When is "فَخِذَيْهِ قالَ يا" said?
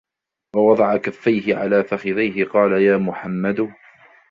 1.83-2.97